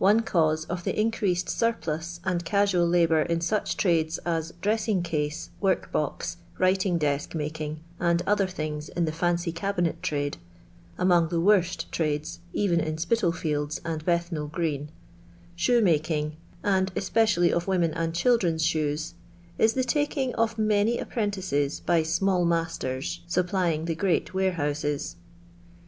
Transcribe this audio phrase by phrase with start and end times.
[0.00, 5.50] Ono cause of the incre<ised surplus and casual libour in such trades as dressing case,
[5.60, 10.38] work box, writing desk making and other things in the fancy cabinet trade
[10.98, 14.88] (among the worst trades even in S^italiields and Bethnal Green),
[15.54, 19.14] shoemaking, and especially of women and children's shoes,
[19.56, 25.14] is the taking of many apprentices by small masters (sup plying the great warehouses).